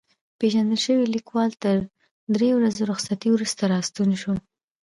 پېژندل 0.39 0.79
شوی 0.85 1.11
لیکوال 1.15 1.51
تر 1.63 1.75
درې 2.35 2.49
ورځو 2.57 2.83
رخصتۍ 2.91 3.29
وروسته 3.33 3.63
راستون 3.73 4.09
شو. 4.21 4.33